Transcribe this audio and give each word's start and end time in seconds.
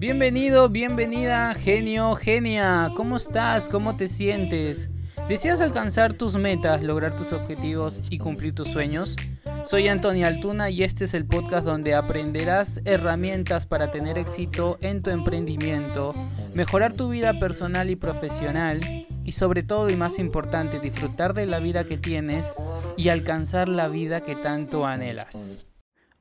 Bienvenido, 0.00 0.70
bienvenida, 0.70 1.52
genio, 1.52 2.14
genia. 2.14 2.90
¿Cómo 2.96 3.18
estás? 3.18 3.68
¿Cómo 3.68 3.98
te 3.98 4.08
sientes? 4.08 4.88
¿Deseas 5.28 5.60
alcanzar 5.60 6.14
tus 6.14 6.36
metas, 6.36 6.82
lograr 6.82 7.16
tus 7.16 7.34
objetivos 7.34 8.00
y 8.08 8.16
cumplir 8.16 8.54
tus 8.54 8.68
sueños? 8.68 9.14
Soy 9.66 9.88
Antonio 9.88 10.26
Altuna 10.26 10.70
y 10.70 10.84
este 10.84 11.04
es 11.04 11.12
el 11.12 11.26
podcast 11.26 11.66
donde 11.66 11.94
aprenderás 11.94 12.80
herramientas 12.86 13.66
para 13.66 13.90
tener 13.90 14.16
éxito 14.16 14.78
en 14.80 15.02
tu 15.02 15.10
emprendimiento, 15.10 16.14
mejorar 16.54 16.94
tu 16.94 17.10
vida 17.10 17.38
personal 17.38 17.90
y 17.90 17.96
profesional 17.96 18.80
y 19.22 19.32
sobre 19.32 19.62
todo 19.62 19.90
y 19.90 19.96
más 19.96 20.18
importante 20.18 20.80
disfrutar 20.80 21.34
de 21.34 21.44
la 21.44 21.58
vida 21.58 21.84
que 21.84 21.98
tienes 21.98 22.54
y 22.96 23.10
alcanzar 23.10 23.68
la 23.68 23.88
vida 23.88 24.22
que 24.22 24.34
tanto 24.34 24.86
anhelas. 24.86 25.66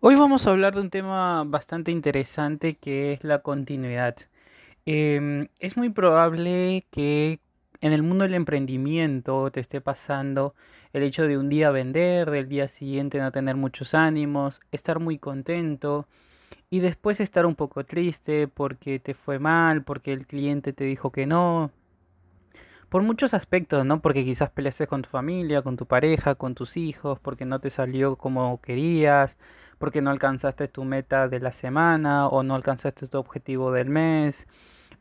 Hoy 0.02 0.16
vamos 0.16 0.48
a 0.48 0.52
hablar 0.52 0.76
de 0.76 0.80
un 0.80 0.90
tema 0.90 1.44
bastante 1.44 1.92
interesante 1.92 2.76
que 2.76 3.12
es 3.12 3.24
la 3.26 3.40
continuidad. 3.40 4.16
Em, 4.86 5.50
es 5.60 5.76
muy 5.76 5.90
probable 5.90 6.86
que 6.90 7.42
en 7.82 7.92
el 7.92 8.02
mundo 8.02 8.24
del 8.24 8.36
emprendimiento 8.36 9.52
te 9.52 9.60
esté 9.60 9.82
pasando 9.82 10.56
el 10.94 11.04
hecho 11.04 11.28
de 11.28 11.38
un 11.38 11.50
día 11.50 11.72
vender, 11.72 12.32
del 12.32 12.48
día 12.48 12.70
siguiente 12.70 13.20
no 13.20 13.34
tener 13.34 13.58
muchos 13.58 13.94
ánimos, 13.94 14.62
estar 14.72 15.00
muy 15.00 15.18
contento 15.18 16.08
y 16.70 16.80
después 16.80 17.20
estar 17.20 17.46
un 17.46 17.56
poco 17.56 17.84
triste 17.84 18.48
porque 18.48 19.00
te 19.00 19.14
fue 19.14 19.38
mal, 19.38 19.84
porque 19.84 20.14
el 20.14 20.26
cliente 20.28 20.72
te 20.72 20.86
dijo 20.86 21.12
que 21.12 21.26
no. 21.26 21.72
Por 22.90 23.04
muchos 23.04 23.34
aspectos, 23.34 23.86
¿no? 23.86 24.02
Porque 24.02 24.24
quizás 24.26 24.50
peleaste 24.50 24.88
con 24.88 25.02
tu 25.04 25.10
familia, 25.10 25.62
con 25.62 25.78
tu 25.78 25.86
pareja, 25.86 26.36
con 26.36 26.56
tus 26.56 26.78
hijos, 26.78 27.20
porque 27.20 27.46
no 27.46 27.60
te 27.60 27.70
salió 27.70 28.16
como 28.16 28.62
querías, 28.62 29.38
porque 29.80 30.02
no 30.02 30.12
alcanzaste 30.12 30.68
tu 30.68 30.84
meta 30.84 31.28
de 31.28 31.40
la 31.40 31.52
semana 31.52 32.28
o 32.28 32.44
no 32.44 32.56
alcanzaste 32.56 33.08
tu 33.08 33.18
objetivo 33.18 33.72
del 33.72 33.90
mes 33.90 34.48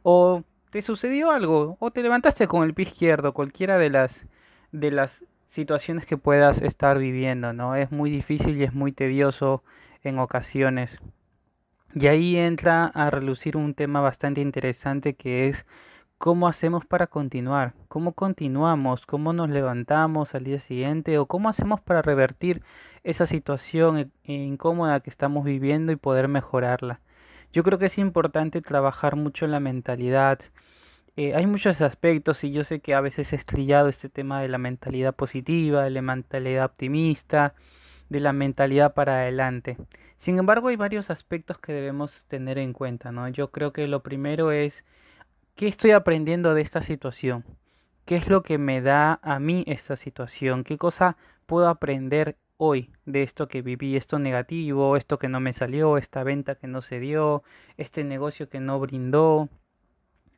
o 0.03 0.43
te 0.71 0.83
sucedió 0.83 1.31
algo 1.31 1.77
o 1.81 1.91
te 1.91 2.03
levantaste 2.03 2.47
con 2.47 2.65
el 2.65 2.75
pie 2.75 2.85
izquierdo, 2.85 3.35
cualquiera 3.35 3.77
de 3.79 3.91
las 3.91 4.27
de 4.73 4.91
las 4.91 5.25
situaciones 5.49 6.07
que 6.07 6.17
puedas 6.17 6.61
estar 6.63 6.99
viviendo, 6.99 7.53
¿no? 7.53 7.75
Es 7.75 7.91
muy 7.91 8.11
difícil 8.11 8.57
y 8.59 8.65
es 8.65 8.75
muy 8.75 8.93
tedioso 8.93 9.63
en 10.03 10.19
ocasiones. 10.19 10.99
Y 11.95 12.07
ahí 12.07 12.37
entra 12.37 12.87
a 12.87 13.11
relucir 13.11 13.57
un 13.57 13.75
tema 13.75 14.01
bastante 14.01 14.41
interesante 14.41 15.15
que 15.15 15.49
es 15.49 15.67
cómo 16.19 16.49
hacemos 16.49 16.85
para 16.85 17.07
continuar, 17.07 17.75
cómo 17.89 18.13
continuamos, 18.13 19.07
cómo 19.07 19.33
nos 19.33 19.49
levantamos 19.51 20.35
al 20.35 20.45
día 20.45 20.59
siguiente 20.59 21.17
o 21.19 21.27
cómo 21.27 21.49
hacemos 21.49 21.81
para 21.81 22.03
revertir 22.03 22.63
esa 23.05 23.25
situación 23.27 24.13
incómoda 24.25 25.01
que 25.01 25.11
estamos 25.11 25.45
viviendo 25.45 25.93
y 25.93 25.97
poder 25.97 26.27
mejorarla. 26.29 27.01
Yo 27.53 27.63
creo 27.63 27.79
que 27.79 27.87
es 27.87 27.99
importante 27.99 28.61
trabajar 28.61 29.17
mucho 29.17 29.45
en 29.45 29.53
la 29.53 29.61
mentalidad. 29.61 30.41
Eh, 31.17 31.35
hay 31.35 31.47
muchos 31.47 31.81
aspectos 31.81 32.43
y 32.45 32.51
yo 32.53 32.65
sé 32.65 32.81
que 32.81 32.95
a 32.95 33.01
veces 33.01 33.33
es 33.33 33.47
trillado 33.47 33.89
este 33.89 34.09
tema 34.09 34.43
de 34.43 34.49
la 34.49 34.59
mentalidad 34.59 35.15
positiva, 35.15 35.85
de 35.85 35.91
la 35.91 36.03
mentalidad 36.03 36.67
optimista, 36.67 37.55
de 38.09 38.21
la 38.21 38.33
mentalidad 38.33 38.93
para 38.93 39.21
adelante. 39.21 39.77
Sin 40.17 40.39
embargo, 40.39 40.69
hay 40.69 40.77
varios 40.77 41.11
aspectos 41.11 41.59
que 41.59 41.73
debemos 41.73 42.25
tener 42.25 42.59
en 42.59 42.73
cuenta, 42.73 43.13
¿no? 43.13 43.29
Yo 43.29 43.51
creo 43.53 43.73
que 43.73 43.87
lo 43.87 44.03
primero 44.03 44.51
es 44.51 44.85
¿qué 45.59 45.67
estoy 45.67 45.91
aprendiendo 45.91 46.55
de 46.55 46.63
esta 46.63 46.83
situación? 46.83 47.45
¿Qué 48.05 48.15
es 48.15 48.29
lo 48.29 48.45
que 48.45 48.59
me 48.59 48.81
da 48.81 49.19
a 49.23 49.41
mí 49.41 49.65
esta 49.67 49.97
situación? 49.97 50.63
¿Qué 50.63 50.79
cosa 50.79 51.17
puedo 51.47 51.69
aprender 51.69 52.37
hoy 52.59 52.93
de 53.07 53.25
esto 53.25 53.49
que 53.49 53.61
viví, 53.61 53.97
esto 53.97 54.21
negativo, 54.21 54.97
esto 54.97 55.19
que 55.19 55.27
no 55.27 55.41
me 55.41 55.53
salió, 55.53 55.99
esta 55.99 56.23
venta 56.23 56.55
que 56.55 56.69
no 56.69 56.81
se 56.81 57.01
dio, 57.01 57.43
este 57.77 58.05
negocio 58.05 58.49
que 58.49 58.61
no 58.61 58.79
brindó, 58.79 59.49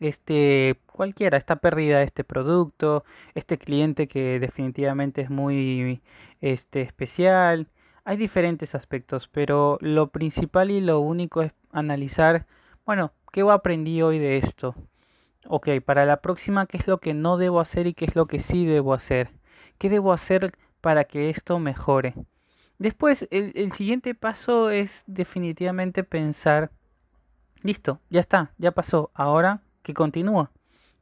este 0.00 0.80
cualquiera, 0.86 1.36
esta 1.36 1.56
pérdida 1.56 1.98
de 1.98 2.04
este 2.04 2.24
producto, 2.24 3.04
este 3.34 3.58
cliente 3.58 4.08
que 4.08 4.40
definitivamente 4.40 5.20
es 5.20 5.28
muy 5.28 6.00
este 6.40 6.80
especial. 6.80 7.68
Hay 8.04 8.16
diferentes 8.16 8.74
aspectos, 8.74 9.28
pero 9.28 9.76
lo 9.82 10.06
principal 10.08 10.70
y 10.70 10.80
lo 10.80 11.00
único 11.00 11.42
es 11.42 11.52
analizar, 11.72 12.46
bueno, 12.86 13.12
¿qué 13.32 13.42
aprendí 13.42 14.00
hoy 14.00 14.18
de 14.18 14.38
esto? 14.38 14.74
Ok, 15.46 15.68
para 15.84 16.04
la 16.04 16.20
próxima, 16.20 16.66
¿qué 16.66 16.76
es 16.76 16.86
lo 16.86 16.98
que 16.98 17.14
no 17.14 17.36
debo 17.36 17.60
hacer 17.60 17.86
y 17.86 17.94
qué 17.94 18.04
es 18.04 18.14
lo 18.14 18.26
que 18.26 18.40
sí 18.40 18.66
debo 18.66 18.94
hacer? 18.94 19.30
¿Qué 19.78 19.88
debo 19.88 20.12
hacer 20.12 20.52
para 20.80 21.04
que 21.04 21.30
esto 21.30 21.58
mejore. 21.58 22.14
Después, 22.78 23.28
el, 23.30 23.72
siguiente 23.72 24.14
paso 24.14 24.70
es 24.70 25.04
definitivamente 25.06 26.02
pensar, 26.02 26.70
listo, 27.62 28.00
ya 28.08 28.20
está, 28.20 28.52
ya 28.56 28.72
pasó, 28.72 29.10
ahora 29.14 29.60
que 29.82 29.92
continúa. 29.92 30.50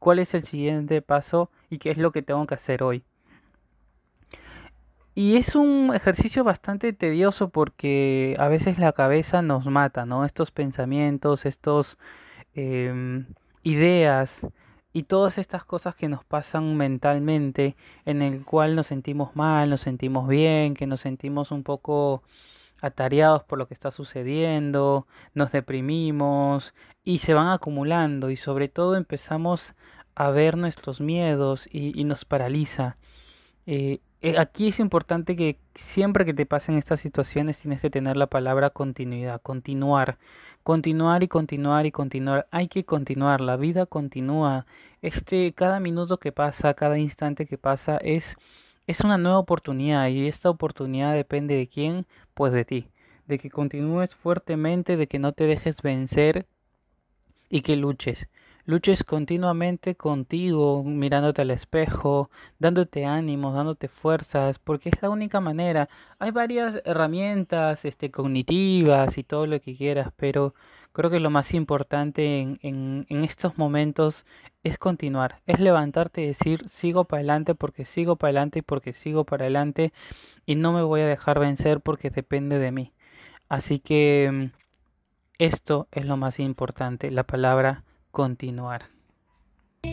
¿Cuál 0.00 0.18
es 0.18 0.34
el 0.34 0.44
siguiente 0.44 1.02
paso 1.02 1.50
y 1.70 1.78
qué 1.78 1.90
es 1.90 1.98
lo 1.98 2.10
que 2.10 2.22
tengo 2.22 2.46
que 2.46 2.54
hacer 2.54 2.82
hoy? 2.82 3.04
Y 5.14 5.36
es 5.36 5.56
un 5.56 5.92
ejercicio 5.94 6.44
bastante 6.44 6.92
tedioso 6.92 7.48
porque 7.48 8.36
a 8.38 8.46
veces 8.48 8.78
la 8.78 8.92
cabeza 8.92 9.42
nos 9.42 9.66
mata, 9.66 10.06
¿no? 10.06 10.24
Estos 10.24 10.52
pensamientos, 10.52 11.46
estos 11.46 11.98
em, 12.54 13.26
ideas 13.68 14.46
y 14.92 15.04
todas 15.04 15.38
estas 15.38 15.64
cosas 15.64 15.94
que 15.94 16.08
nos 16.08 16.24
pasan 16.24 16.76
mentalmente, 16.76 17.76
en 18.04 18.22
el 18.22 18.44
cual 18.44 18.74
nos 18.74 18.86
sentimos 18.88 19.36
mal, 19.36 19.70
nos 19.70 19.82
sentimos 19.82 20.28
bien, 20.28 20.74
que 20.74 20.86
nos 20.86 21.00
sentimos 21.02 21.50
un 21.50 21.62
poco 21.62 22.22
atareados 22.80 23.44
por 23.44 23.58
lo 23.58 23.68
que 23.68 23.74
está 23.74 23.90
sucediendo, 23.90 25.06
nos 25.34 25.52
deprimimos 25.52 26.74
y 27.04 27.18
se 27.18 27.34
van 27.34 27.48
acumulando 27.48 28.30
y 28.30 28.36
sobre 28.36 28.68
todo 28.68 28.96
empezamos 28.96 29.74
a 30.14 30.30
ver 30.30 30.56
nuestros 30.56 31.00
miedos 31.00 31.68
y, 31.70 32.04
nos 32.04 32.24
paraliza. 32.24 32.96
Eh, 33.70 34.00
eh, 34.22 34.38
aquí 34.38 34.68
es 34.68 34.80
importante 34.80 35.36
que 35.36 35.58
siempre 35.74 36.24
que 36.24 36.32
te 36.32 36.46
pasen 36.46 36.78
estas 36.78 37.00
situaciones 37.00 37.58
tienes 37.58 37.82
que 37.82 37.90
tener 37.90 38.16
la 38.16 38.26
palabra 38.26 38.70
continuidad, 38.70 39.42
continuar, 39.42 40.16
continuar 40.62 41.22
y 41.22 41.28
continuar 41.28 41.84
y 41.84 41.92
continuar. 41.92 42.48
Hay 42.50 42.68
que 42.68 42.86
continuar, 42.86 43.42
la 43.42 43.58
vida 43.58 43.84
continúa. 43.84 44.64
Este 45.02 45.52
cada 45.52 45.80
minuto 45.80 46.18
que 46.18 46.32
pasa, 46.32 46.72
cada 46.72 46.98
instante 46.98 47.44
que 47.44 47.58
pasa 47.58 47.98
es 47.98 48.36
es 48.86 49.00
una 49.00 49.18
nueva 49.18 49.38
oportunidad 49.38 50.08
y 50.08 50.28
esta 50.28 50.48
oportunidad 50.48 51.12
depende 51.14 51.54
de 51.54 51.68
quién, 51.68 52.06
pues 52.32 52.54
de 52.54 52.64
ti, 52.64 52.88
de 53.26 53.38
que 53.38 53.50
continúes 53.50 54.14
fuertemente, 54.14 54.96
de 54.96 55.08
que 55.08 55.18
no 55.18 55.32
te 55.32 55.44
dejes 55.44 55.82
vencer 55.82 56.46
y 57.50 57.60
que 57.60 57.76
luches 57.76 58.28
luches 58.68 59.02
continuamente 59.02 59.96
contigo, 59.96 60.84
mirándote 60.84 61.40
al 61.40 61.50
espejo, 61.50 62.30
dándote 62.58 63.06
ánimos, 63.06 63.54
dándote 63.54 63.88
fuerzas, 63.88 64.58
porque 64.58 64.90
es 64.90 65.00
la 65.00 65.08
única 65.08 65.40
manera. 65.40 65.88
Hay 66.18 66.32
varias 66.32 66.82
herramientas 66.84 67.86
este, 67.86 68.10
cognitivas 68.10 69.16
y 69.16 69.24
todo 69.24 69.46
lo 69.46 69.58
que 69.60 69.74
quieras, 69.74 70.12
pero 70.16 70.54
creo 70.92 71.10
que 71.10 71.18
lo 71.18 71.30
más 71.30 71.54
importante 71.54 72.40
en, 72.40 72.58
en, 72.62 73.06
en 73.08 73.24
estos 73.24 73.56
momentos 73.56 74.26
es 74.62 74.76
continuar, 74.76 75.40
es 75.46 75.60
levantarte 75.60 76.20
y 76.22 76.26
decir 76.26 76.68
sigo 76.68 77.04
para 77.04 77.20
adelante 77.20 77.54
porque 77.54 77.86
sigo 77.86 78.16
para 78.16 78.30
adelante 78.30 78.58
y 78.58 78.62
porque 78.62 78.92
sigo 78.92 79.24
para 79.24 79.44
adelante 79.44 79.94
y 80.44 80.56
no 80.56 80.74
me 80.74 80.82
voy 80.82 81.00
a 81.00 81.06
dejar 81.06 81.38
vencer 81.38 81.80
porque 81.80 82.10
depende 82.10 82.58
de 82.58 82.72
mí. 82.72 82.92
Así 83.48 83.78
que 83.78 84.30
mm, 84.30 84.44
esto 85.38 85.88
es 85.92 86.04
lo 86.04 86.18
más 86.18 86.38
importante, 86.38 87.10
la 87.10 87.24
palabra 87.24 87.84
continuar. 88.18 88.90